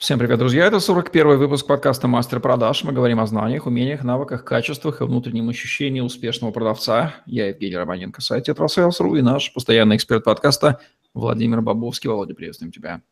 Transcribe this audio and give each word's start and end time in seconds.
Всем 0.00 0.18
привет, 0.18 0.38
друзья! 0.38 0.64
Это 0.64 0.80
41 0.80 1.36
выпуск 1.36 1.66
подкаста 1.66 2.08
«Мастер 2.08 2.40
продаж». 2.40 2.84
Мы 2.84 2.92
говорим 2.92 3.20
о 3.20 3.26
знаниях, 3.26 3.66
умениях, 3.66 4.02
навыках, 4.02 4.46
качествах 4.46 5.02
и 5.02 5.04
внутреннем 5.04 5.50
ощущении 5.50 6.00
успешного 6.00 6.52
продавца. 6.52 7.16
Я 7.26 7.48
Евгений 7.48 7.76
Романенко, 7.76 8.22
сайт 8.22 8.44
«Tetrasales.ru» 8.44 9.16
и 9.16 9.20
наш 9.20 9.52
постоянный 9.52 9.96
эксперт 9.96 10.24
подкаста 10.24 10.80
Владимир 11.12 11.60
Бобовский. 11.60 12.08
Володя, 12.08 12.32
приветствуем 12.32 12.72
тебя. 12.72 13.02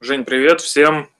Жень, 0.00 0.24
привет 0.24 0.62
всем. 0.62 1.10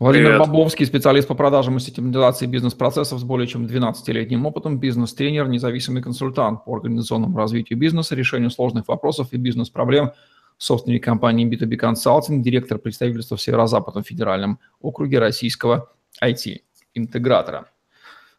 Владимир 0.00 0.30
Привет. 0.30 0.40
Бобовский, 0.40 0.84
специалист 0.84 1.28
по 1.28 1.36
продажам 1.36 1.76
и 1.76 1.80
систематизации 1.80 2.46
бизнес-процессов 2.46 3.20
с 3.20 3.22
более 3.22 3.46
чем 3.46 3.66
12-летним 3.66 4.46
опытом, 4.46 4.80
бизнес-тренер, 4.80 5.46
независимый 5.46 6.02
консультант 6.02 6.64
по 6.64 6.74
организационному 6.74 7.38
развитию 7.38 7.78
бизнеса, 7.78 8.16
решению 8.16 8.50
сложных 8.50 8.88
вопросов 8.88 9.28
и 9.30 9.36
бизнес-проблем– 9.36 10.10
собственник 10.58 11.04
компании 11.04 11.48
B2B 11.48 11.78
Consulting, 11.78 12.40
директор 12.40 12.78
представительства 12.78 13.36
в 13.36 13.42
Северо-Западном 13.42 14.04
федеральном 14.04 14.58
округе 14.80 15.18
российского 15.18 15.92
IT-интегратора. 16.22 17.66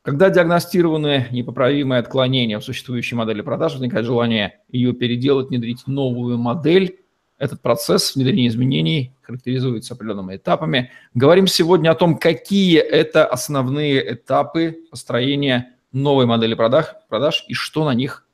Когда 0.01 0.29
диагностированы 0.29 1.29
непоправимые 1.31 1.99
отклонения 1.99 2.59
в 2.59 2.63
существующей 2.63 3.15
модели 3.15 3.41
продаж, 3.41 3.73
возникает 3.73 4.05
желание 4.05 4.59
ее 4.69 4.93
переделать, 4.93 5.49
внедрить 5.49 5.87
новую 5.87 6.37
модель. 6.37 6.99
Этот 7.39 7.61
процесс 7.61 8.15
внедрения 8.15 8.47
изменений 8.47 9.15
характеризуется 9.21 9.95
определенными 9.95 10.35
этапами. 10.35 10.91
Говорим 11.15 11.47
сегодня 11.47 11.89
о 11.89 11.95
том, 11.95 12.19
какие 12.19 12.77
это 12.77 13.25
основные 13.25 14.13
этапы 14.13 14.77
построения 14.91 15.75
новой 15.91 16.27
модели 16.27 16.53
продаж, 16.53 16.93
продаж 17.09 17.43
и 17.47 17.55
что 17.55 17.83
на 17.83 17.95
них 17.95 18.27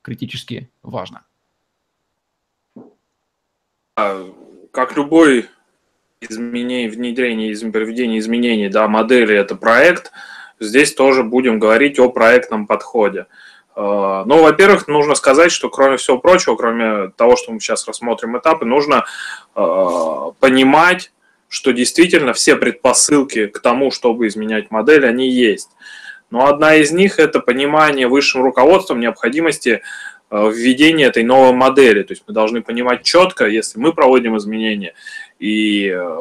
критически 0.00 0.70
важно. 0.82 1.26
А, 3.96 4.28
как 4.72 4.96
любой 4.96 5.48
изменение, 6.20 6.90
внедрение, 6.90 7.56
проведение 7.70 8.18
изменений, 8.18 8.68
да, 8.68 8.88
модели– 8.88 9.36
это 9.36 9.54
проект, 9.54 10.10
здесь 10.58 10.94
тоже 10.94 11.22
будем 11.22 11.60
говорить 11.60 12.00
о 12.00 12.08
проектном 12.08 12.66
подходе. 12.66 13.26
А, 13.76 14.24
ну, 14.24 14.42
во-первых, 14.42 14.88
нужно 14.88 15.14
сказать, 15.14 15.52
что 15.52 15.68
кроме 15.68 15.96
всего 15.96 16.18
прочего, 16.18 16.56
кроме 16.56 17.10
того, 17.10 17.36
что 17.36 17.52
мы 17.52 17.60
сейчас 17.60 17.86
рассмотрим 17.86 18.36
этапы, 18.36 18.64
нужно 18.64 19.04
а, 19.54 20.32
понимать, 20.40 21.12
что 21.48 21.72
действительно 21.72 22.32
все 22.32 22.56
предпосылки 22.56 23.46
к 23.46 23.60
тому, 23.60 23.92
чтобы 23.92 24.26
изменять 24.26 24.72
модель, 24.72 25.06
они 25.06 25.30
есть. 25.30 25.70
Но 26.30 26.48
одна 26.48 26.74
из 26.74 26.90
них– 26.90 27.18
это 27.20 27.38
понимание 27.38 28.08
высшим 28.08 28.42
руководством 28.42 28.98
необходимости 28.98 29.82
введение 30.30 31.08
этой 31.08 31.22
новой 31.22 31.52
модели. 31.52 32.02
То 32.02 32.12
есть 32.12 32.24
мы 32.26 32.34
должны 32.34 32.62
понимать 32.62 33.02
четко, 33.02 33.46
если 33.46 33.78
мы 33.78 33.92
проводим 33.92 34.36
изменения, 34.36 34.94
и 35.38 35.88
э, 35.88 36.16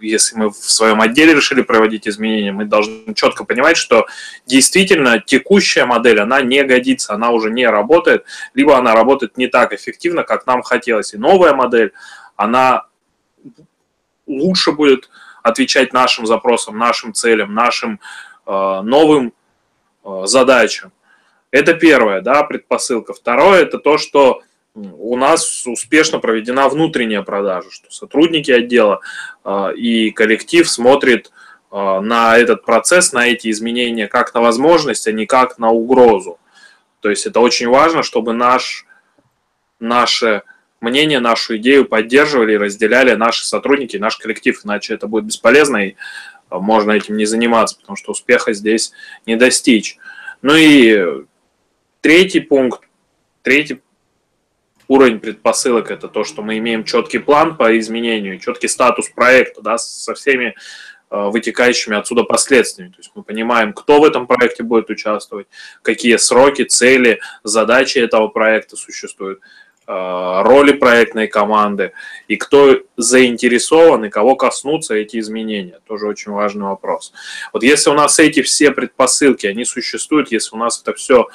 если 0.00 0.36
мы 0.36 0.50
в 0.50 0.56
своем 0.56 1.00
отделе 1.00 1.34
решили 1.34 1.62
проводить 1.62 2.08
изменения, 2.08 2.52
мы 2.52 2.64
должны 2.64 3.14
четко 3.14 3.44
понимать, 3.44 3.76
что 3.76 4.06
действительно 4.46 5.20
текущая 5.20 5.84
модель, 5.84 6.20
она 6.20 6.40
не 6.40 6.62
годится, 6.64 7.14
она 7.14 7.30
уже 7.30 7.50
не 7.50 7.66
работает, 7.66 8.24
либо 8.54 8.76
она 8.76 8.94
работает 8.94 9.36
не 9.36 9.46
так 9.48 9.72
эффективно, 9.72 10.22
как 10.22 10.46
нам 10.46 10.62
хотелось. 10.62 11.14
И 11.14 11.18
новая 11.18 11.54
модель, 11.54 11.92
она 12.36 12.86
лучше 14.26 14.72
будет 14.72 15.10
отвечать 15.42 15.92
нашим 15.92 16.26
запросам, 16.26 16.78
нашим 16.78 17.14
целям, 17.14 17.54
нашим 17.54 18.00
э, 18.46 18.80
новым 18.82 19.32
э, 20.04 20.22
задачам. 20.24 20.92
Это 21.50 21.74
первое, 21.74 22.20
да, 22.20 22.42
предпосылка. 22.42 23.14
Второе, 23.14 23.62
это 23.62 23.78
то, 23.78 23.98
что 23.98 24.42
у 24.74 25.16
нас 25.16 25.66
успешно 25.66 26.18
проведена 26.18 26.68
внутренняя 26.68 27.22
продажа, 27.22 27.70
что 27.70 27.90
сотрудники 27.90 28.50
отдела 28.50 29.00
э, 29.44 29.74
и 29.74 30.10
коллектив 30.10 30.68
смотрит 30.68 31.32
э, 31.72 32.00
на 32.00 32.36
этот 32.36 32.64
процесс, 32.64 33.12
на 33.12 33.26
эти 33.26 33.50
изменения 33.50 34.06
как 34.08 34.34
на 34.34 34.40
возможность, 34.40 35.06
а 35.06 35.12
не 35.12 35.26
как 35.26 35.58
на 35.58 35.70
угрозу. 35.70 36.38
То 37.00 37.10
есть 37.10 37.26
это 37.26 37.40
очень 37.40 37.68
важно, 37.68 38.02
чтобы 38.02 38.34
наш, 38.34 38.86
наше 39.80 40.42
мнение, 40.80 41.20
нашу 41.20 41.56
идею 41.56 41.84
поддерживали 41.86 42.52
и 42.52 42.58
разделяли 42.58 43.14
наши 43.14 43.46
сотрудники, 43.46 43.96
наш 43.96 44.16
коллектив, 44.16 44.60
иначе 44.64 44.94
это 44.94 45.06
будет 45.06 45.24
бесполезно 45.24 45.88
и 45.88 45.94
можно 46.50 46.92
этим 46.92 47.16
не 47.16 47.26
заниматься, 47.26 47.76
потому 47.78 47.96
что 47.96 48.12
успеха 48.12 48.52
здесь 48.52 48.92
не 49.26 49.36
достичь. 49.36 49.98
Ну 50.40 50.54
и 50.54 51.24
Третий 52.00 52.40
пункт, 52.40 52.82
третий 53.42 53.80
уровень 54.86 55.18
предпосылок– 55.18 55.90
это 55.92 56.06
то, 56.08 56.22
что 56.22 56.42
мы 56.42 56.58
имеем 56.58 56.84
четкий 56.84 57.18
план 57.18 57.56
по 57.56 57.78
изменению, 57.78 58.38
четкий 58.38 58.68
статус 58.68 59.08
проекта 59.08 59.62
да, 59.62 59.78
со 59.78 60.14
всеми 60.14 60.54
э, 61.10 61.28
вытекающими 61.28 61.96
отсюда 61.96 62.22
последствиями. 62.22 62.90
То 62.92 62.98
есть 62.98 63.10
мы 63.14 63.24
понимаем, 63.24 63.72
кто 63.72 64.00
в 64.00 64.04
этом 64.04 64.28
проекте 64.28 64.62
будет 64.62 64.90
участвовать, 64.90 65.48
какие 65.82 66.16
сроки, 66.16 66.62
цели, 66.62 67.20
задачи 67.42 67.98
этого 67.98 68.28
проекта 68.28 68.76
существуют, 68.76 69.40
э, 69.88 70.42
роли 70.42 70.72
проектной 70.72 71.26
команды 71.26 71.92
и 72.28 72.36
кто 72.36 72.78
заинтересован 72.96 74.04
и 74.04 74.08
кого 74.08 74.36
коснутся 74.36 74.94
эти 74.94 75.18
изменения. 75.18 75.80
Тоже 75.86 76.06
очень 76.06 76.32
важный 76.32 76.64
вопрос. 76.64 77.12
Вот 77.52 77.62
если 77.62 77.90
у 77.90 77.94
нас 77.94 78.18
эти 78.20 78.40
все 78.42 78.70
предпосылки, 78.70 79.46
они 79.46 79.64
существуют, 79.64 80.32
если 80.32 80.54
у 80.54 80.58
нас 80.58 80.80
это 80.80 80.94
все 80.94 81.26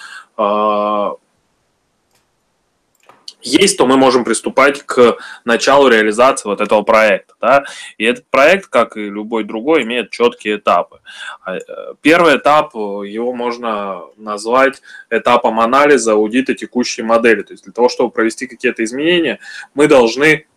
есть, 3.43 3.77
то 3.77 3.85
мы 3.85 3.97
можем 3.97 4.23
приступать 4.23 4.83
к 4.83 5.17
началу 5.45 5.89
реализации 5.89 6.47
вот 6.47 6.61
этого 6.61 6.81
проекта. 6.81 7.35
Да? 7.41 7.65
И 7.97 8.05
этот 8.05 8.25
проект, 8.27 8.67
как 8.67 8.97
и 8.97 9.09
любой 9.09 9.43
другой, 9.43 9.83
имеет 9.83 10.11
четкие 10.11 10.57
этапы. 10.57 11.01
А, 11.43 11.57
э, 11.57 11.61
первый 12.01 12.37
этап, 12.37 12.73
его 12.73 13.33
можно 13.33 14.03
назвать 14.17 14.81
этапом 15.09 15.59
анализа 15.59 16.13
аудита 16.13 16.53
текущей 16.55 17.01
модели. 17.01 17.43
То 17.43 17.53
есть 17.53 17.65
для 17.65 17.73
того, 17.73 17.89
чтобы 17.89 18.11
провести 18.11 18.47
какие-то 18.47 18.83
изменения, 18.83 19.39
мы 19.73 19.87
должны 19.87 20.47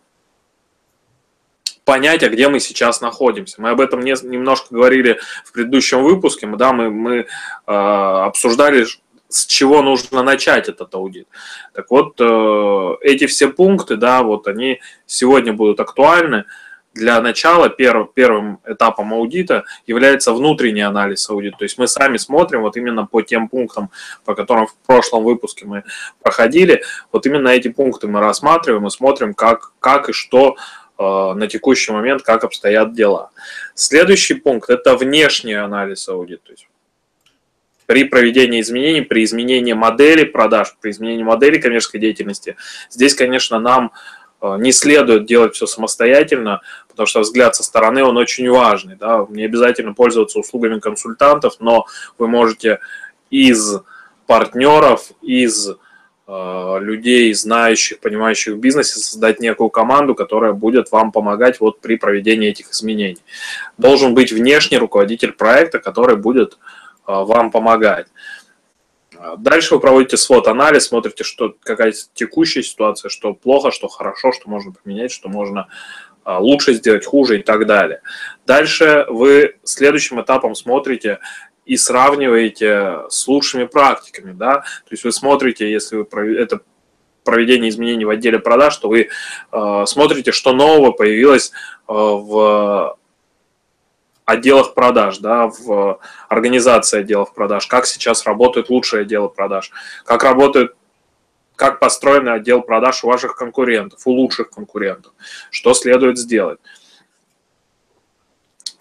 понять, 1.87 2.21
а 2.23 2.29
где 2.29 2.49
мы 2.49 2.59
сейчас 2.59 2.99
находимся. 2.99 3.61
Мы 3.61 3.69
об 3.69 3.79
этом 3.79 4.01
не, 4.01 4.13
немножко 4.23 4.67
говорили 4.75 5.19
в 5.45 5.53
предыдущем 5.53 6.03
выпуске. 6.03 6.45
Да, 6.47 6.73
мы, 6.73 6.89
мы 6.89 7.15
э, 7.15 7.25
обсуждали, 7.65 8.85
с 9.29 9.45
чего 9.45 9.81
нужно 9.81 10.23
начать 10.23 10.69
этот 10.69 10.93
аудит. 10.95 11.27
Так 11.73 11.91
вот, 11.91 12.19
э, 12.19 12.93
эти 13.01 13.27
все 13.27 13.49
пункты, 13.49 13.97
да, 13.97 14.23
вот 14.23 14.47
они 14.47 14.79
сегодня 15.05 15.53
будут 15.53 15.79
актуальны. 15.79 16.45
Для 16.93 17.21
начала 17.21 17.69
перв, 17.69 18.11
первым 18.15 18.59
этапом 18.65 19.13
аудита 19.13 19.65
является 19.85 20.33
внутренний 20.33 20.81
анализ 20.81 21.29
аудита. 21.29 21.57
То 21.57 21.65
есть 21.65 21.77
мы 21.77 21.87
сами 21.87 22.17
смотрим 22.17 22.61
вот 22.61 22.75
именно 22.75 23.05
по 23.05 23.21
тем 23.21 23.49
пунктам, 23.49 23.91
по 24.25 24.33
которым 24.33 24.65
в 24.65 24.75
прошлом 24.87 25.23
выпуске 25.23 25.65
мы 25.65 25.83
проходили. 26.23 26.83
Вот 27.11 27.25
именно 27.27 27.49
эти 27.49 27.67
пункты 27.67 28.07
мы 28.07 28.19
рассматриваем 28.19 28.87
и 28.87 28.89
смотрим, 28.89 29.35
как, 29.35 29.73
как 29.79 30.09
и 30.09 30.13
что 30.13 30.55
э, 30.97 31.03
на 31.03 31.47
текущий 31.47 31.91
момент, 31.91 32.23
как 32.23 32.43
обстоят 32.43 32.93
дела. 32.93 33.29
Следующий 33.75 34.33
пункт– 34.33 34.69
это 34.71 34.97
внешний 34.97 35.53
анализ 35.53 36.09
аудита. 36.09 36.47
То 36.47 36.53
есть 36.53 36.67
при 37.87 38.03
проведении 38.03 38.61
изменений, 38.61 39.01
при 39.01 39.23
изменении 39.23 39.73
модели 39.73 40.23
продаж, 40.25 40.75
при 40.79 40.91
изменении 40.91 41.23
модели 41.23 41.57
коммерческой 41.57 41.99
деятельности, 41.99 42.57
здесь, 42.91 43.15
конечно, 43.15 43.59
нам 43.59 43.93
э, 44.41 44.57
не 44.59 44.71
следует 44.71 45.25
делать 45.25 45.55
все 45.55 45.65
самостоятельно, 45.65 46.61
потому 46.89 47.07
что 47.07 47.21
взгляд 47.21 47.55
со 47.55 47.63
стороны, 47.63 48.03
он 48.03 48.17
очень 48.17 48.49
важный. 48.49 48.97
Да? 48.97 49.25
Не 49.29 49.45
обязательно 49.45 49.93
пользоваться 49.93 50.37
услугами 50.37 50.79
консультантов, 50.79 51.55
но 51.59 51.85
вы 52.17 52.27
можете 52.27 52.79
из 53.29 53.79
партнеров, 54.27 55.11
из 55.21 55.69
э, 55.69 56.77
людей, 56.81 57.33
знающих, 57.33 58.01
понимающих 58.01 58.55
в 58.55 58.57
бизнесе, 58.57 58.99
создать 58.99 59.39
некую 59.39 59.69
команду, 59.69 60.13
которая 60.13 60.51
будет 60.51 60.91
вам 60.91 61.13
помогать 61.13 61.61
вот 61.61 61.79
при 61.79 61.95
проведении 61.95 62.49
этих 62.49 62.71
изменений. 62.71 63.23
Должен 63.77 64.13
быть 64.13 64.33
внешний 64.33 64.77
руководитель 64.77 65.31
проекта, 65.31 65.79
который 65.79 66.17
будет 66.17 66.57
вам 67.07 67.51
помогать. 67.51 68.07
Дальше 69.37 69.75
вы 69.75 69.79
проводите 69.79 70.17
свод-анализ, 70.17 70.87
смотрите, 70.87 71.23
что 71.23 71.55
какая 71.63 71.93
текущая 72.13 72.61
ситуация, 72.61 73.09
что 73.09 73.33
плохо, 73.33 73.71
что 73.71 73.87
хорошо, 73.87 74.31
что 74.31 74.49
можно 74.49 74.73
поменять, 74.73 75.11
что 75.11 75.29
можно 75.29 75.67
а, 76.27 76.39
лучше 76.39 76.73
сделать, 76.73 77.05
хуже 77.05 77.39
и 77.39 77.41
так 77.41 77.65
далее. 77.65 78.01
Дальше 78.45 79.05
вы 79.07 79.55
следующим 79.63 80.19
этапом 80.21 80.55
смотрите 80.55 81.19
и 81.65 81.77
сравниваете 81.77 83.03
с 83.07 83.27
лучшими 83.29 83.63
практиками. 83.63 84.33
Да? 84.33 84.55
То 84.55 84.91
есть 84.91 85.05
вы 85.05 85.13
смотрите, 85.13 85.71
если 85.71 85.95
вы 85.95 86.35
это 86.35 86.59
проведение 87.23 87.69
изменений 87.69 88.03
в 88.03 88.09
отделе 88.09 88.39
продаж, 88.39 88.75
то 88.75 88.89
вы 88.89 89.07
э, 89.51 89.83
смотрите, 89.85 90.33
что 90.33 90.51
нового 90.51 90.91
появилось 90.91 91.51
э, 91.87 91.93
в 91.93 92.96
отделах 94.27 94.73
продаж, 94.73 95.19
да, 95.19 95.47
в 95.47 95.99
организации 96.27 96.99
отделов 96.99 97.33
продаж, 97.33 97.65
как 97.65 97.85
сейчас 97.85 98.25
работает 98.25 98.69
лучшее 98.69 99.01
отделы 99.01 99.29
продаж, 99.29 99.71
как 100.05 100.23
работают 100.23 100.75
как 101.55 101.79
построен 101.79 102.27
отдел 102.27 102.61
продаж 102.61 103.03
у 103.03 103.07
ваших 103.07 103.35
конкурентов, 103.35 104.05
у 104.05 104.11
лучших 104.11 104.51
конкурентов, 104.51 105.13
что 105.49 105.73
следует 105.73 106.19
сделать. 106.19 106.59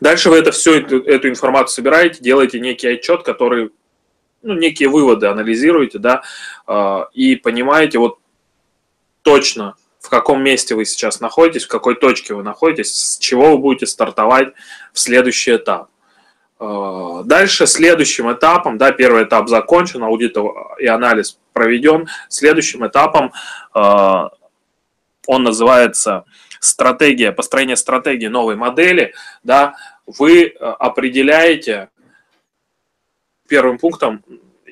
Дальше 0.01 0.29
вы 0.29 0.37
это 0.37 0.51
все, 0.51 0.81
эту, 0.81 1.01
эту 1.03 1.29
информацию 1.29 1.75
собираете, 1.77 2.21
делаете 2.21 2.61
некий 2.61 2.89
отчет, 2.89 3.23
который, 3.23 3.71
ну, 4.43 4.53
некие 4.55 4.91
выводы 4.91 5.29
анализируете, 5.29 5.99
да, 5.99 6.23
э, 6.67 7.01
и 7.15 7.37
понимаете 7.37 7.99
вот 7.99 8.19
точно, 9.23 9.77
в 10.07 10.09
каком 10.09 10.41
месте 10.41 10.77
вы 10.77 10.85
сейчас 10.85 11.19
находитесь, 11.21 11.65
в 11.65 11.69
какой 11.69 11.97
точке 11.97 12.33
вы 12.33 12.45
находитесь, 12.45 12.95
с 12.95 13.19
чего 13.19 13.51
вы 13.51 13.59
будете 13.59 13.87
стартовать 13.87 14.53
в 14.93 15.01
следующий 15.01 15.57
этап. 15.57 15.89
Э, 16.61 17.23
дальше 17.25 17.67
следующим 17.67 18.33
этапом, 18.33 18.79
да, 18.79 18.93
первый 18.93 19.25
этап 19.25 19.49
закончен, 19.49 20.05
аудит 20.05 20.37
и 20.79 20.87
анализ 20.87 21.41
проведен. 21.53 22.07
Следующим 22.29 22.87
этапом 22.87 23.33
э, 23.75 24.29
он 25.27 25.43
называется 25.43 26.25
стратегия, 26.61 27.33
построение 27.33 27.75
стратегии 27.75 28.29
новой 28.29 28.55
модели, 28.55 29.13
да, 29.43 29.75
вы 30.07 30.45
э, 30.45 30.51
определяете 30.55 31.89
первым 33.49 33.79
пунктом 33.79 34.23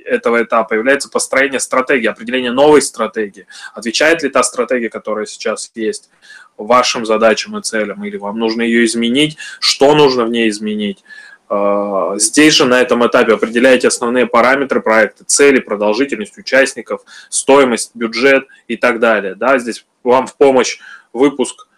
этого 0.04 0.42
этапа 0.42 0.74
является 0.74 1.08
построение 1.08 1.60
стратегии, 1.60 2.06
определение 2.06 2.52
новой 2.52 2.82
стратегии. 2.82 3.46
Отвечает 3.74 4.22
ли 4.22 4.28
та 4.28 4.42
стратегия, 4.42 4.90
которая 4.90 5.26
сейчас 5.26 5.70
есть 5.74 6.10
вашим 6.56 7.04
задачам 7.04 7.58
и 7.58 7.62
целям, 7.62 8.04
или 8.04 8.16
вам 8.16 8.38
нужно 8.38 8.62
ее 8.62 8.84
изменить, 8.84 9.36
что 9.60 9.94
нужно 9.94 10.24
в 10.24 10.30
ней 10.30 10.48
изменить. 10.48 11.02
Э, 11.50 12.14
здесь 12.16 12.54
же 12.54 12.64
на 12.64 12.80
этом 12.80 13.06
этапе 13.06 13.34
определяете 13.34 13.88
основные 13.88 14.26
параметры 14.26 14.80
проекта, 14.80 15.24
цели, 15.24 15.60
продолжительность 15.60 16.38
участников, 16.38 17.02
стоимость, 17.28 17.90
бюджет 17.94 18.46
и 18.68 18.76
так 18.76 19.00
далее. 19.00 19.34
Да, 19.34 19.58
здесь 19.58 19.84
вам 20.02 20.26
в 20.26 20.36
помощь 20.36 20.78
выпуск 21.12 21.68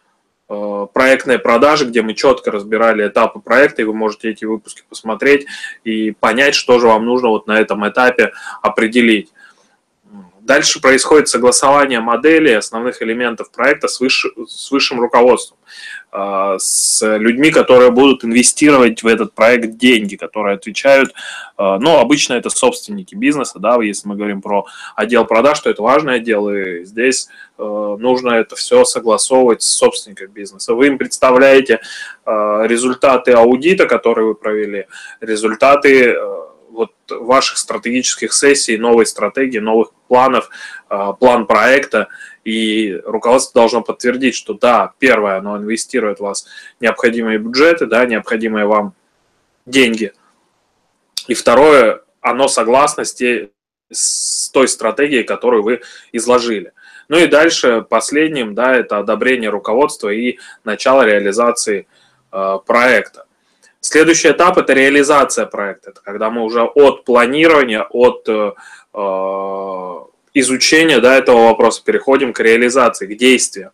э, 0.49 0.87
проектной 0.93 1.39
продажи, 1.39 1.87
где 1.87 2.03
мы 2.03 2.15
четко 2.15 2.51
разбирали 2.51 3.07
этапы 3.07 3.41
проекта, 3.41 3.83
и 3.83 3.85
вы 3.85 3.95
можете 3.95 4.31
эти 4.31 4.45
выпуски 4.45 4.83
посмотреть 4.89 5.47
и 5.85 6.13
понять, 6.13 6.55
что 6.55 6.79
же 6.79 6.87
вам 6.87 7.05
нужно 7.05 7.29
вот 7.29 7.47
на 7.47 7.59
этом 7.59 7.89
этапе 7.89 8.33
определить. 8.63 9.31
Дальше 10.47 10.81
происходит 10.81 11.29
согласование 11.29 11.99
модели 11.99 12.53
основных 12.53 13.03
элементов 13.03 13.51
проекта 13.51 13.89
с, 13.89 13.99
выше, 13.99 14.29
с 14.47 14.71
высшим 14.71 15.01
руководством, 15.01 15.59
а, 16.13 16.57
с 16.61 17.05
людьми, 17.19 17.51
которые 17.51 17.91
будут 17.91 18.25
инвестировать 18.25 19.03
в 19.03 19.09
этот 19.09 19.35
проект 19.35 19.77
деньги, 19.77 20.15
которые 20.15 20.55
отвечают, 20.55 21.13
а, 21.57 21.81
ну, 21.81 21.99
обычно 21.99 22.35
это 22.35 22.49
собственники 22.49 23.17
бизнеса, 23.17 23.59
да, 23.59 23.83
если 23.83 24.07
мы 24.07 24.15
говорим 24.15 24.41
про 24.41 24.67
отдел 24.95 25.25
продаж, 25.25 25.59
то 25.59 25.69
это 25.69 25.83
важный 25.83 26.15
отдел, 26.15 26.49
и 26.49 26.85
здесь 26.85 27.27
а, 27.59 27.97
нужно 27.97 28.35
это 28.35 28.55
все 28.55 28.85
согласовывать 28.85 29.63
с 29.63 29.69
собственником 29.69 30.29
бизнеса. 30.29 30.75
Вы 30.75 30.87
им 30.87 30.99
представляете 30.99 31.81
результаты 32.25 33.33
аудита, 33.33 33.87
которые 33.87 34.29
вы 34.29 34.35
провели, 34.37 34.87
результаты 35.21 36.17
вот 36.71 36.93
ваших 37.09 37.57
стратегических 37.57 38.33
сессий, 38.33 38.77
новой 38.77 39.07
стратегии, 39.07 39.59
новых 39.59 39.91
планов, 40.07 40.49
а, 40.89 41.13
план 41.13 41.47
проекта, 41.47 42.09
и 42.45 43.01
руководство 43.05 43.61
должно 43.61 43.83
подтвердить, 43.83 44.37
что 44.37 44.55
да, 44.55 44.93
первое, 44.99 45.39
оно 45.39 45.59
инвестирует 45.59 46.19
в 46.19 46.23
вас 46.23 46.47
необходимые 46.81 47.39
бюджеты, 47.39 47.87
да, 47.87 48.07
необходимые 48.07 48.67
вам 48.67 48.95
деньги. 49.67 50.13
И 51.27 51.35
второе, 51.35 52.03
оно 52.21 52.47
согласно 52.49 53.05
с, 53.05 54.51
той 54.53 54.69
стратегией, 54.69 55.25
которую 55.25 55.63
вы 55.63 55.81
изложили. 56.13 56.73
Ну 57.09 57.19
и 57.19 57.27
дальше 57.27 57.85
последним, 57.89 58.55
да, 58.55 58.75
это 58.75 58.99
одобрение 58.99 59.51
руководства 59.51 60.09
и 60.09 60.39
начало 60.65 61.03
реализации 61.03 61.87
э, 62.33 62.59
проекта. 62.65 63.27
Следующий 63.81 64.31
этап– 64.31 64.59
это 64.59 64.73
реализация 64.73 65.47
проекта. 65.47 65.91
Это 65.91 66.01
когда 66.01 66.31
мы 66.31 66.43
уже 66.43 66.63
от 66.63 67.05
планирования, 67.05 67.83
от 67.83 68.29
э, 68.29 68.53
изучения 70.35 71.01
да, 71.01 71.17
этого 71.17 71.45
вопроса. 71.45 71.83
Переходим 71.85 72.33
к 72.33 72.41
реализации, 72.41 73.07
к 73.07 73.17
действию. 73.17 73.73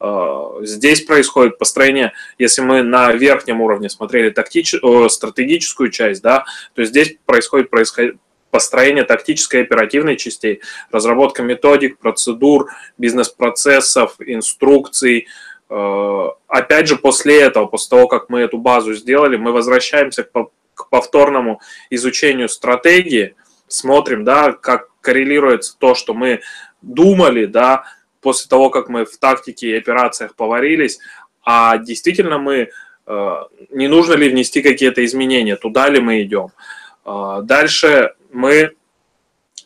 Э, 0.00 0.60
здесь 0.62 1.02
происходит 1.02 1.58
построение, 1.58 2.12
если 2.38 2.62
мы 2.62 2.82
на 2.82 3.12
верхнем 3.12 3.60
уровне 3.60 3.88
смотрели 3.88 4.30
тактич... 4.30 4.74
стратегическую 5.08 5.90
часть, 5.90 6.22
да, 6.22 6.44
то 6.74 6.84
здесь 6.84 7.16
происходит, 7.26 7.70
происходит 7.70 8.16
построение 8.50 9.04
тактической 9.04 9.60
и 9.60 9.62
оперативной 9.64 10.16
частей, 10.16 10.62
разработка 10.90 11.42
методик, 11.42 11.98
процедур, 11.98 12.70
бизнес-процессов, 12.96 14.16
инструкций, 14.20 15.26
Э, 15.70 16.28
опять 16.46 16.88
же, 16.88 16.96
после 16.96 17.42
этого, 17.42 17.66
после 17.66 17.90
того, 17.90 18.08
как 18.08 18.28
мы 18.28 18.40
эту 18.40 18.58
базу 18.58 18.94
сделали, 18.94 19.36
мы 19.36 19.52
возвращаемся 19.52 20.24
к 20.24 20.88
повторному 20.88 21.60
изучению 21.90 22.48
стратегии, 22.48 23.34
смотрим, 23.68 24.24
да, 24.24 24.52
как 24.52 24.88
коррелируется 25.00 25.76
то, 25.78 25.94
что 25.94 26.14
мы 26.14 26.40
думали, 26.82 27.46
да, 27.46 27.84
после 28.20 28.48
того, 28.48 28.70
как 28.70 28.88
мы 28.88 29.04
в 29.04 29.16
тактике 29.18 29.70
и 29.70 29.78
операциях 29.78 30.34
поварились, 30.34 30.98
а 31.44 31.78
действительно 31.78 32.38
мы, 32.38 32.70
э, 33.06 33.34
не 33.70 33.88
нужно 33.88 34.14
ли 34.14 34.28
внести 34.28 34.62
какие-то 34.62 35.04
изменения, 35.04 35.56
туда 35.56 35.88
ли 35.88 36.00
мы 36.00 36.22
идем. 36.22 36.48
Э, 37.04 37.40
дальше 37.42 38.14
мы 38.32 38.72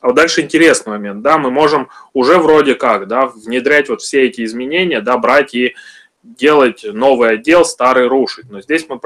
а 0.02 0.08
вот 0.08 0.16
дальше 0.16 0.40
интересный 0.40 0.90
момент, 0.90 1.22
да, 1.22 1.38
мы 1.38 1.52
можем 1.52 1.88
уже 2.12 2.38
вроде 2.38 2.74
как, 2.74 3.06
да, 3.06 3.26
внедрять 3.26 3.88
вот 3.88 4.02
все 4.02 4.26
эти 4.26 4.44
изменения, 4.44 5.00
да, 5.00 5.16
брать 5.16 5.54
и 5.54 5.76
делать 6.24 6.84
новый 6.84 7.34
отдел, 7.34 7.64
старый 7.64 8.08
рушить. 8.08 8.50
Но 8.50 8.60
здесь 8.60 8.88
мы 8.88 8.98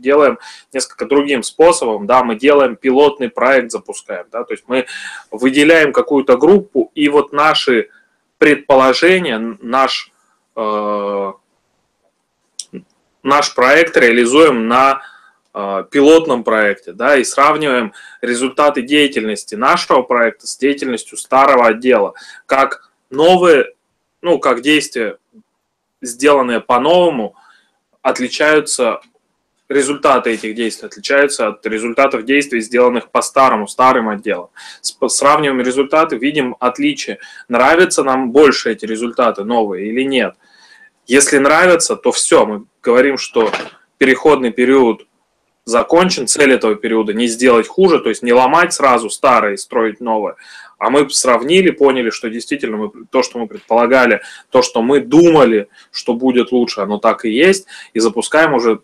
делаем 0.00 0.38
несколько 0.72 1.06
другим 1.06 1.42
способом, 1.42 2.06
да, 2.06 2.24
мы 2.24 2.36
делаем 2.36 2.76
пилотный 2.76 3.28
проект, 3.28 3.72
запускаем, 3.72 4.26
да, 4.32 4.44
то 4.44 4.54
есть 4.54 4.64
мы 4.66 4.86
выделяем 5.30 5.92
какую-то 5.92 6.36
группу, 6.36 6.90
и 6.94 7.08
вот 7.08 7.32
наши 7.32 7.88
предположения, 8.38 9.56
наш, 9.60 10.12
э, 10.56 11.32
наш 13.22 13.54
проект 13.54 13.96
реализуем 13.96 14.68
на 14.68 15.02
Э, 15.60 15.82
пилотном 15.90 16.44
проекте, 16.44 16.92
да, 16.92 17.16
и 17.16 17.24
сравниваем 17.24 17.92
результаты 18.20 18.82
деятельности 18.82 19.56
нашего 19.56 20.02
проекта 20.02 20.46
с 20.46 20.56
деятельностью 20.56 21.18
старого 21.18 21.66
отдела, 21.66 22.14
как 22.46 22.92
новые, 23.10 23.72
ну, 24.22 24.38
как 24.38 24.60
действия, 24.60 25.18
сделанные 26.00 26.60
по-новому, 26.60 27.34
отличаются, 28.02 29.00
результаты 29.68 30.30
этих 30.30 30.54
действий 30.54 30.86
отличаются 30.86 31.48
от 31.48 31.66
результатов 31.66 32.24
действий, 32.24 32.60
сделанных 32.60 33.10
по 33.10 33.22
старому, 33.22 33.66
старым 33.66 34.08
отделам. 34.08 34.50
Сравниваем 34.80 35.60
результаты, 35.60 36.16
видим 36.16 36.56
отличия. 36.58 37.18
Нравятся 37.48 38.02
нам 38.02 38.32
больше 38.32 38.72
эти 38.72 38.84
результаты 38.84 39.44
новые 39.44 39.88
или 39.88 40.02
нет. 40.02 40.34
Если 41.06 41.38
нравятся, 41.38 41.96
то 41.96 42.12
все, 42.12 42.44
мы 42.44 42.64
говорим, 42.82 43.18
что 43.18 43.50
переходный 43.98 44.52
период 44.52 45.06
закончен, 45.64 46.26
цель 46.26 46.52
этого 46.52 46.76
периода 46.76 47.12
не 47.12 47.26
сделать 47.26 47.68
хуже, 47.68 47.98
то 47.98 48.08
есть 48.08 48.22
не 48.22 48.32
ломать 48.32 48.72
сразу 48.72 49.10
старое 49.10 49.54
и 49.54 49.58
строить 49.58 50.00
новое, 50.00 50.36
а 50.78 50.88
мы 50.88 51.10
сравнили, 51.10 51.70
поняли, 51.70 52.08
что 52.08 52.30
действительно 52.30 52.76
мы, 52.78 52.90
то, 53.10 53.22
что 53.22 53.38
мы 53.38 53.46
предполагали, 53.46 54.22
то, 54.50 54.62
что 54.62 54.80
мы 54.80 55.00
думали, 55.00 55.68
что 55.90 56.14
будет 56.14 56.52
лучше, 56.52 56.80
оно 56.80 56.98
так 56.98 57.26
и 57.26 57.30
есть, 57.30 57.66
и 57.92 58.00
запускаем 58.00 58.54
уже 58.54 58.80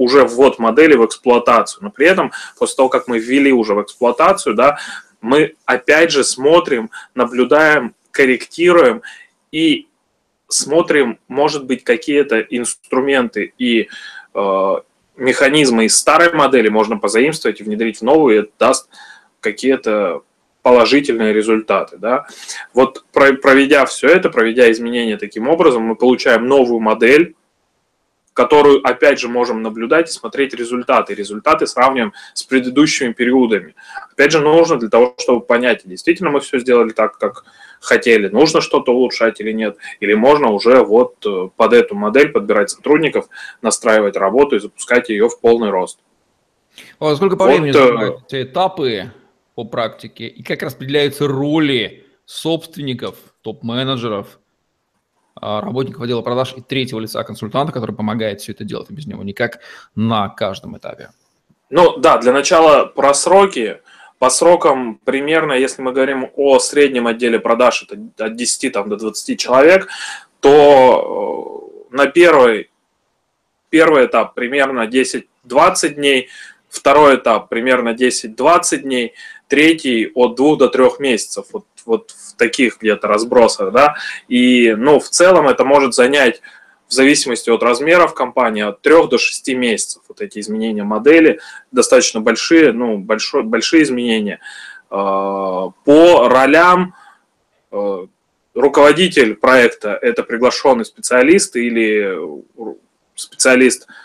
уже 0.00 0.24
ввод 0.24 0.58
модели 0.58 0.94
в 0.94 1.04
эксплуатацию. 1.04 1.84
Но 1.84 1.90
при 1.90 2.06
этом, 2.06 2.32
после 2.58 2.76
того, 2.76 2.88
как 2.88 3.06
мы 3.06 3.18
ввели 3.18 3.52
уже 3.52 3.74
в 3.74 3.82
эксплуатацию, 3.82 4.54
да, 4.54 4.78
мы 5.20 5.54
опять 5.66 6.10
же 6.10 6.24
смотрим, 6.24 6.90
наблюдаем, 7.14 7.94
корректируем 8.10 9.02
и 9.52 9.88
смотрим, 10.48 11.18
может 11.28 11.66
быть, 11.66 11.84
какие-то 11.84 12.40
инструменты 12.40 13.52
и 13.58 13.88
э, 14.34 14.74
механизмы 15.16 15.84
из 15.84 15.98
старой 15.98 16.32
модели 16.32 16.70
можно 16.70 16.96
позаимствовать 16.96 17.60
и 17.60 17.64
внедрить 17.64 17.98
в 17.98 18.02
новую, 18.02 18.34
и 18.34 18.38
это 18.40 18.50
даст 18.58 18.88
какие-то 19.40 20.22
положительные 20.62 21.34
результаты. 21.34 21.98
Да? 21.98 22.26
Вот 22.72 23.04
проведя 23.12 23.84
все 23.84 24.08
это, 24.08 24.30
проведя 24.30 24.70
изменения 24.72 25.18
таким 25.18 25.46
образом, 25.46 25.82
мы 25.82 25.94
получаем 25.94 26.46
новую 26.46 26.80
модель, 26.80 27.34
которую, 28.32 28.86
опять 28.86 29.20
же, 29.20 29.28
можем 29.28 29.62
наблюдать 29.62 30.08
и 30.08 30.12
смотреть 30.12 30.54
результаты. 30.54 31.14
Результаты 31.14 31.66
сравниваем 31.66 32.12
с 32.34 32.42
предыдущими 32.42 33.12
периодами. 33.12 33.74
Опять 34.12 34.32
же, 34.32 34.40
нужно 34.40 34.78
для 34.78 34.88
того, 34.88 35.14
чтобы 35.18 35.40
понять, 35.40 35.82
действительно 35.84 36.30
мы 36.30 36.40
все 36.40 36.58
сделали 36.58 36.90
так, 36.90 37.18
как 37.18 37.44
хотели, 37.80 38.28
нужно 38.28 38.60
что-то 38.60 38.92
улучшать 38.92 39.40
или 39.40 39.52
нет, 39.52 39.76
или 40.00 40.14
можно 40.14 40.50
уже 40.50 40.84
вот 40.84 41.14
э, 41.26 41.48
под 41.56 41.72
эту 41.72 41.94
модель 41.94 42.28
подбирать 42.28 42.70
сотрудников, 42.70 43.28
настраивать 43.62 44.16
работу 44.16 44.56
и 44.56 44.60
запускать 44.60 45.08
ее 45.08 45.28
в 45.28 45.40
полный 45.40 45.70
рост. 45.70 45.98
А 46.98 47.14
сколько 47.16 47.36
по 47.36 47.46
времени 47.46 47.72
вот, 47.72 47.78
э, 47.78 47.86
занимают 47.86 48.24
эти 48.28 48.42
этапы 48.42 49.12
по 49.54 49.64
практике 49.64 50.26
и 50.26 50.42
как 50.42 50.62
распределяются 50.62 51.26
роли 51.26 52.04
собственников, 52.26 53.16
топ-менеджеров, 53.40 54.39
работников 55.34 56.02
отдела 56.02 56.22
продаж 56.22 56.54
и 56.56 56.60
третьего 56.60 57.00
лица 57.00 57.22
консультанта, 57.24 57.72
который 57.72 57.94
помогает 57.94 58.40
все 58.40 58.52
это 58.52 58.64
делать 58.64 58.90
без 58.90 59.06
него, 59.06 59.22
никак 59.22 59.60
на 59.94 60.28
каждом 60.28 60.76
этапе. 60.76 61.10
Ну 61.70 61.96
да, 61.98 62.18
для 62.18 62.32
начала 62.32 62.84
про 62.84 63.14
сроки. 63.14 63.80
По 64.18 64.28
срокам 64.28 65.00
примерно, 65.02 65.54
если 65.54 65.80
мы 65.80 65.92
говорим 65.92 66.30
о 66.36 66.58
среднем 66.58 67.06
отделе 67.06 67.40
продаж, 67.40 67.84
это 67.88 68.26
от 68.26 68.36
10 68.36 68.72
там, 68.72 68.90
до 68.90 68.96
20 68.96 69.40
человек, 69.40 69.88
то 70.40 71.86
э, 71.90 71.96
на 71.96 72.06
первый, 72.06 72.70
первый 73.70 74.04
этап 74.04 74.34
примерно 74.34 74.86
10-20 74.86 75.94
дней, 75.94 76.28
второй 76.68 77.16
этап 77.16 77.48
примерно 77.48 77.94
10-20 77.94 78.78
дней, 78.78 79.14
третий 79.48 80.10
от 80.14 80.36
2 80.36 80.56
до 80.56 80.68
3 80.68 80.84
месяцев, 80.98 81.46
вот, 81.52 81.64
вот 81.86 82.10
в 82.10 82.36
таких 82.36 82.78
где-то 82.80 83.08
разбросах, 83.08 83.72
да, 83.72 83.96
и, 84.28 84.74
ну, 84.76 85.00
в 85.00 85.08
целом 85.08 85.48
это 85.48 85.64
может 85.64 85.94
занять 85.94 86.40
в 86.88 86.92
зависимости 86.92 87.50
от 87.50 87.62
размеров 87.62 88.14
компании, 88.14 88.62
от 88.62 88.82
3 88.82 89.06
до 89.08 89.18
6 89.18 89.54
месяцев. 89.54 90.02
Вот 90.08 90.20
эти 90.20 90.40
изменения 90.40 90.82
модели 90.82 91.40
достаточно 91.70 92.20
большие, 92.20 92.72
ну, 92.72 92.98
большой, 92.98 93.44
большие 93.44 93.84
изменения. 93.84 94.40
А, 94.90 95.68
по 95.84 96.28
ролям 96.28 96.94
а, 97.70 98.06
руководитель 98.54 99.36
проекта– 99.36 99.96
это 100.02 100.24
приглашенный 100.24 100.84
специалист 100.84 101.54
или 101.56 102.18
специалист– 103.14 103.86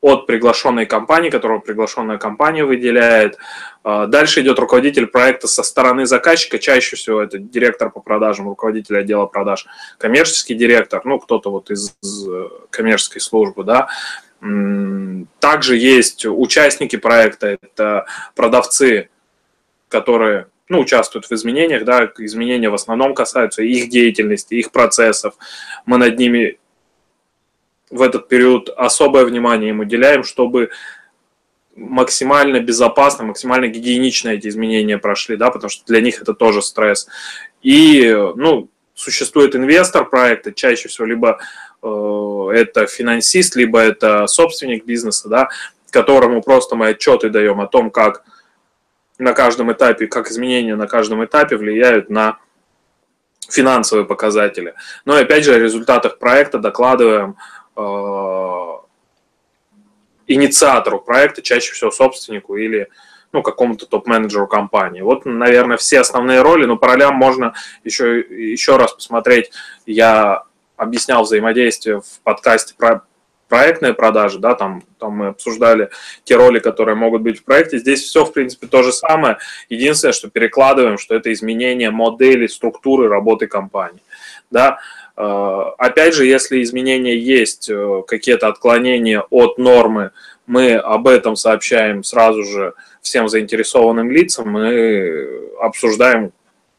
от 0.00 0.26
приглашенной 0.26 0.86
компании, 0.86 1.30
которого 1.30 1.58
приглашенная 1.58 2.18
компания 2.18 2.64
выделяет. 2.64 3.36
А, 3.82 4.06
дальше 4.06 4.40
идет 4.42 4.58
руководитель 4.58 5.06
проекта 5.06 5.48
со 5.48 5.62
стороны 5.62 6.06
заказчика, 6.06 6.58
чаще 6.58 6.96
всего 6.96 7.20
это 7.20 7.38
директор 7.38 7.90
по 7.90 8.00
продажам, 8.00 8.48
руководитель 8.48 8.98
отдела 8.98 9.26
продаж, 9.26 9.66
коммерческий 9.98 10.54
директор, 10.54 11.02
ну, 11.04 11.18
кто-то 11.18 11.50
вот 11.50 11.70
из 11.70 11.96
коммерческой 12.70 13.20
службы, 13.20 13.64
да. 13.64 13.88
Также 15.40 15.76
есть 15.76 16.24
участники 16.24 16.94
проекта, 16.94 17.58
это 17.60 18.06
продавцы, 18.36 19.08
которые 19.88 20.46
ну, 20.68 20.80
участвуют 20.80 21.26
в 21.26 21.32
изменениях, 21.32 21.84
да, 21.84 22.08
изменения 22.18 22.68
в 22.68 22.74
основном 22.74 23.14
касаются 23.14 23.62
их 23.62 23.88
деятельности, 23.88 24.54
их 24.54 24.70
процессов. 24.70 25.34
Мы 25.86 25.98
над 25.98 26.18
ними 26.18 26.58
в 27.90 28.02
этот 28.02 28.28
период 28.28 28.68
особое 28.76 29.24
внимание 29.24 29.70
им 29.70 29.80
уделяем, 29.80 30.24
чтобы 30.24 30.70
максимально 31.74 32.60
безопасно, 32.60 33.24
максимально 33.24 33.68
гигиенично 33.68 34.30
эти 34.30 34.48
изменения 34.48 34.98
прошли, 34.98 35.36
да, 35.36 35.50
потому 35.50 35.70
что 35.70 35.84
для 35.86 36.00
них 36.00 36.20
это 36.20 36.34
тоже 36.34 36.60
стресс. 36.60 37.08
И, 37.62 38.12
ну, 38.34 38.68
существует 38.94 39.54
инвестор 39.54 40.08
проекта, 40.08 40.52
чаще 40.52 40.88
всего 40.88 41.06
либо 41.06 41.38
э, 41.82 42.50
это 42.54 42.86
финансист, 42.86 43.54
либо 43.54 43.78
это 43.78 44.26
собственник 44.26 44.84
бизнеса, 44.84 45.28
да, 45.28 45.48
которому 45.90 46.42
просто 46.42 46.74
мы 46.74 46.88
отчеты 46.88 47.30
даем 47.30 47.60
о 47.60 47.68
том, 47.68 47.90
как 47.90 48.24
на 49.18 49.32
каждом 49.32 49.72
этапе, 49.72 50.08
как 50.08 50.30
изменения 50.30 50.74
на 50.74 50.88
каждом 50.88 51.24
этапе 51.24 51.56
влияют 51.56 52.10
на 52.10 52.38
финансовые 53.48 54.04
показатели. 54.04 54.74
Но 55.04 55.16
и 55.18 55.22
опять 55.22 55.44
же 55.44 55.54
о 55.54 55.58
результатах 55.58 56.18
проекта 56.18 56.58
докладываем 56.58 57.36
Э, 57.36 57.57
инициатору 60.28 61.00
проекта, 61.00 61.42
чаще 61.42 61.72
всего 61.72 61.90
собственнику 61.90 62.56
или 62.56 62.88
ну, 63.32 63.42
какому-то 63.42 63.86
топ-менеджеру 63.86 64.46
компании. 64.46 65.00
Вот, 65.00 65.26
наверное, 65.26 65.76
все 65.76 66.00
основные 66.00 66.42
роли, 66.42 66.64
но 66.64 66.76
по 66.76 66.88
ролям 66.88 67.14
можно 67.14 67.54
еще, 67.84 68.20
еще 68.20 68.76
раз 68.76 68.92
посмотреть. 68.92 69.50
Я 69.86 70.44
объяснял 70.76 71.22
взаимодействие 71.22 72.00
в 72.00 72.20
подкасте 72.22 72.74
про 72.76 73.02
проектные 73.48 73.94
продажи, 73.94 74.38
да, 74.38 74.54
там, 74.54 74.82
там 74.98 75.12
мы 75.12 75.26
обсуждали 75.28 75.88
те 76.24 76.36
роли, 76.36 76.58
которые 76.58 76.94
могут 76.96 77.22
быть 77.22 77.40
в 77.40 77.44
проекте. 77.44 77.78
Здесь 77.78 78.02
все, 78.02 78.24
в 78.24 78.32
принципе, 78.32 78.66
то 78.66 78.82
же 78.82 78.92
самое. 78.92 79.38
Единственное, 79.70 80.12
что 80.12 80.28
перекладываем, 80.28 80.98
что 80.98 81.14
это 81.14 81.32
изменение 81.32 81.90
модели, 81.90 82.46
структуры 82.46 83.08
работы 83.08 83.46
компании. 83.46 84.02
Да, 84.50 84.78
Э, 85.07 85.07
опять 85.78 86.14
же, 86.14 86.26
если 86.26 86.62
изменения 86.62 87.18
есть, 87.18 87.68
э, 87.68 88.02
какие-то 88.06 88.46
отклонения 88.46 89.24
от 89.30 89.58
нормы, 89.58 90.12
мы 90.46 90.76
об 90.76 91.08
этом 91.08 91.34
сообщаем 91.34 92.04
сразу 92.04 92.44
же 92.44 92.74
всем 93.02 93.28
заинтересованным 93.28 94.10
лицам, 94.10 94.48
мы 94.48 95.50
обсуждаем, 95.60 96.32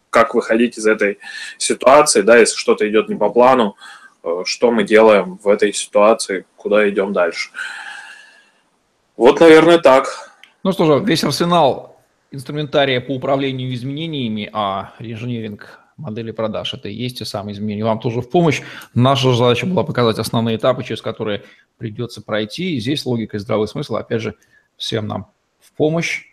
как 0.10 0.36
выходить 0.36 0.78
из 0.78 0.88
этой 0.88 1.20
ситуации, 1.58 2.22
да, 2.22 2.38
если 2.38 2.56
что-то 2.56 2.90
идет 2.90 3.10
не 3.10 3.16
по 3.16 3.30
плану, 3.30 3.76
э, 4.24 4.44
что 4.46 4.72
мы 4.72 4.86
делаем 4.86 5.38
в 5.44 5.48
этой 5.50 5.74
ситуации, 5.74 6.46
куда 6.56 6.90
идем 6.90 7.12
дальше. 7.12 7.50
Вот, 9.18 9.42
наверное, 9.42 9.80
так. 9.80 10.32
Ну 10.64 10.72
что 10.72 10.86
же, 10.86 11.04
весь 11.04 11.26
арсенал 11.26 12.00
инструментария 12.32 13.02
по 13.02 13.12
управлению 13.12 13.74
изменениями, 13.74 14.50
а 14.54 14.94
инженеринг 15.00 15.80
модели 16.00 16.32
продаж. 16.32 16.74
Это 16.74 16.90
и 16.90 16.94
есть 16.94 17.20
те 17.20 17.26
самые 17.26 17.54
изменения. 17.54 17.84
Вам 17.84 18.00
тоже 18.00 18.22
в 18.22 18.30
помощь. 18.30 18.62
Наша 18.94 19.34
задача 19.34 19.66
была 19.66 19.84
показать 19.84 20.20
основные 20.20 20.58
этапы, 20.58 20.84
через 20.84 21.02
которые 21.02 21.44
придется 21.78 22.22
пройти. 22.22 22.76
И 22.76 22.80
здесь 22.80 23.06
логика 23.06 23.38
и 23.38 23.40
здравый 23.40 23.68
смысл, 23.68 23.96
опять 23.96 24.22
же, 24.22 24.36
всем 24.78 25.08
нам 25.08 25.28
в 25.60 25.74
помощь. 25.74 26.26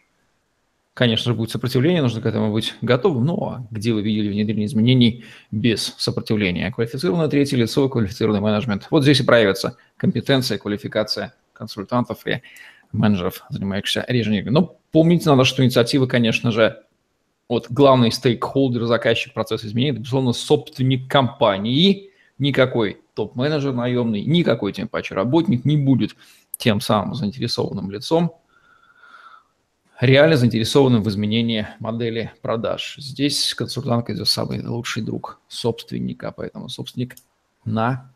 Конечно 0.95 1.31
же, 1.31 1.37
будет 1.37 1.51
сопротивление, 1.51 2.01
нужно 2.01 2.23
к 2.23 2.27
этому 2.27 2.51
быть 2.51 2.75
готовым. 2.81 3.27
Ну, 3.27 3.37
а 3.45 3.67
где 3.71 3.93
вы 3.93 4.01
видели 4.01 4.31
внедрение 4.31 4.65
изменений 4.65 5.27
без 5.51 5.95
сопротивления? 5.99 6.73
Квалифицированное 6.73 7.29
третье 7.29 7.59
лицо, 7.59 7.87
квалифицированный 7.91 8.41
менеджмент. 8.41 8.87
Вот 8.91 9.03
здесь 9.03 9.21
и 9.21 9.23
проявится 9.23 9.77
компетенция, 9.99 10.57
квалификация 10.57 11.35
консультантов 11.53 12.27
и 12.27 12.41
менеджеров, 12.93 13.43
занимающихся 13.51 14.07
режимом. 14.09 14.55
Но 14.55 14.77
помните 14.91 15.29
надо, 15.29 15.45
что 15.45 15.63
инициативы, 15.63 16.07
конечно 16.07 16.51
же, 16.51 16.83
вот 17.49 17.71
главный 17.71 18.11
стейкхолдер, 18.11 18.85
заказчик 18.87 19.33
процесса 19.33 19.67
изменений, 19.67 19.93
это, 19.93 20.01
безусловно, 20.01 20.33
собственник 20.33 21.11
компании. 21.11 22.11
Никакой 22.39 23.01
топ-менеджер 23.15 23.73
наемный, 23.73 24.23
никакой, 24.23 24.73
тем 24.73 24.89
паче, 24.89 25.15
работник 25.15 25.65
не 25.65 25.77
будет 25.77 26.17
тем 26.59 26.81
самым 26.81 27.15
заинтересованным 27.15 27.91
лицом, 27.91 28.37
реально 30.01 30.37
заинтересованным 30.37 31.03
в 31.03 31.09
изменении 31.09 31.67
модели 31.79 32.33
продаж. 32.43 32.97
Здесь 32.99 33.55
консультант 33.55 34.11
это 34.11 34.25
самый 34.25 34.67
лучший 34.67 35.03
друг 35.03 35.41
собственника, 35.49 36.33
поэтому 36.37 36.69
собственник 36.69 37.17
на 37.65 38.13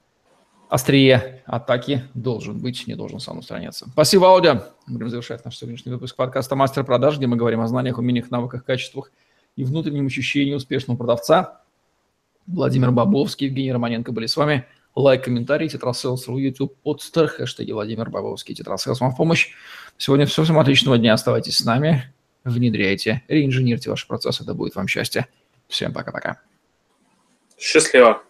острие 0.71 1.43
атаки 1.47 2.05
должен 2.15 2.61
быть, 2.61 2.87
не 2.87 2.95
должен 2.95 3.19
сам 3.19 3.39
устраняться. 3.39 3.91
Спасибо, 3.93 4.29
Аудио. 4.29 4.63
Будем 4.87 5.11
завершать 5.11 5.45
наш 5.45 5.59
сегодняшний 5.59 5.91
выпуск 5.93 6.15
подкаста 6.15 6.55
«Мастер 6.55 6.85
продаж», 6.85 7.19
где 7.19 7.27
мы 7.27 7.37
говорим 7.37 7.61
о 7.61 7.67
знаниях, 7.67 7.99
умениях, 7.99 8.31
навыках, 8.31 8.65
качествах 8.65 9.11
и 9.57 9.65
внутреннем 9.65 10.07
ощущении 10.07 10.55
успешного 10.55 10.97
продавца. 10.97 11.63
Владимир 12.47 12.93
Бабовский, 12.93 13.49
Евгений 13.49 13.73
Романенко 13.73 14.13
были 14.13 14.27
с 14.27 14.37
вами. 14.37 14.65
Лайк, 14.95 15.25
комментарий, 15.25 15.69
тетрасселс.ру, 15.69 16.39
YouTube, 16.39 16.77
подстер, 16.83 17.27
хэштеги 17.27 17.73
Владимир 17.73 18.09
Бабовский, 18.09 18.55
тетрасселс 18.55 19.01
вам 19.01 19.11
в 19.11 19.17
помощь. 19.17 19.51
Сегодня 19.99 20.27
все, 20.27 20.45
всем 20.45 20.59
отличного 20.59 20.99
дня, 20.99 21.15
оставайтесь 21.15 21.57
с 21.57 21.65
нами, 21.65 22.13
внедряйте, 22.45 23.23
реинженерьте 23.29 23.91
ваши 23.91 24.07
процессы, 24.07 24.45
это 24.45 24.55
будет 24.55 24.77
вам 24.77 24.89
счастье. 24.89 25.27
Всем 25.69 25.93
пока-пока. 25.93 26.41
Счастливо. 27.59 28.23